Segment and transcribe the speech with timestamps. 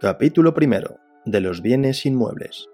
[0.00, 0.96] Capítulo primero.
[1.26, 2.70] De los bienes inmuebles.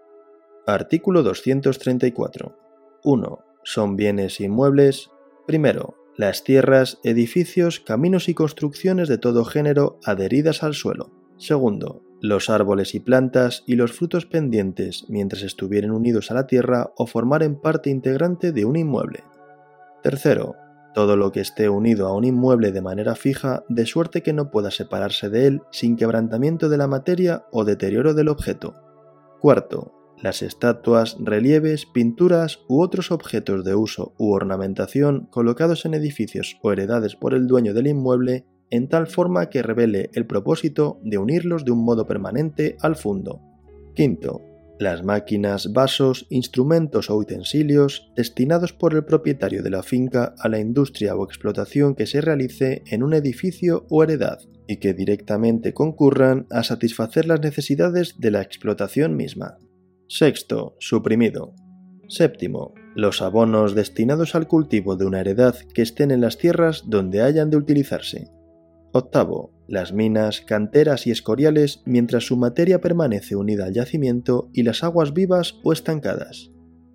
[0.64, 2.56] Artículo 234.
[3.02, 3.44] 1.
[3.64, 5.10] Son bienes inmuebles.
[5.44, 11.10] Primero, las tierras, edificios, caminos y construcciones de todo género adheridas al suelo.
[11.36, 16.92] Segundo, los árboles y plantas y los frutos pendientes mientras estuvieren unidos a la tierra
[16.96, 19.24] o formaren parte integrante de un inmueble.
[20.00, 20.54] Tercero,
[20.96, 24.50] todo lo que esté unido a un inmueble de manera fija, de suerte que no
[24.50, 28.74] pueda separarse de él sin quebrantamiento de la materia o deterioro del objeto.
[29.38, 29.92] Cuarto,
[30.22, 36.72] las estatuas, relieves, pinturas u otros objetos de uso u ornamentación colocados en edificios o
[36.72, 41.66] heredades por el dueño del inmueble en tal forma que revele el propósito de unirlos
[41.66, 43.42] de un modo permanente al fondo.
[43.94, 44.40] Quinto,
[44.78, 50.60] las máquinas, vasos, instrumentos o utensilios destinados por el propietario de la finca a la
[50.60, 56.46] industria o explotación que se realice en un edificio o heredad y que directamente concurran
[56.50, 59.58] a satisfacer las necesidades de la explotación misma.
[60.08, 61.54] Sexto, suprimido.
[62.08, 67.22] Séptimo, los abonos destinados al cultivo de una heredad que estén en las tierras donde
[67.22, 68.28] hayan de utilizarse.
[68.92, 74.84] Octavo, las minas, canteras y escoriales mientras su materia permanece unida al yacimiento y las
[74.84, 76.50] aguas vivas o estancadas.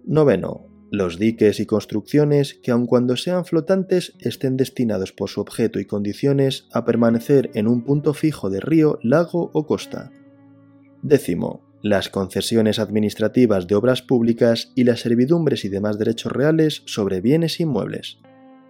[0.06, 5.80] Noveno, los diques y construcciones que aun cuando sean flotantes estén destinados por su objeto
[5.80, 10.12] y condiciones a permanecer en un punto fijo de río, lago o costa.
[11.02, 17.22] Décimo, las concesiones administrativas de obras públicas y las servidumbres y demás derechos reales sobre
[17.22, 18.20] bienes inmuebles.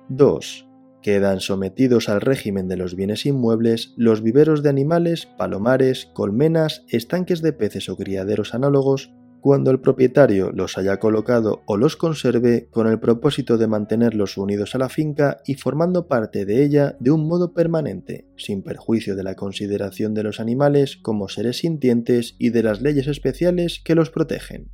[0.09, 0.70] 2
[1.01, 7.41] quedan sometidos al régimen de los bienes inmuebles los viveros de animales, palomares, colmenas, estanques
[7.41, 12.87] de peces o criaderos análogos, cuando el propietario los haya colocado o los conserve con
[12.87, 17.27] el propósito de mantenerlos unidos a la finca y formando parte de ella de un
[17.27, 22.63] modo permanente, sin perjuicio de la consideración de los animales como seres sintientes y de
[22.63, 24.69] las leyes especiales que los protegen.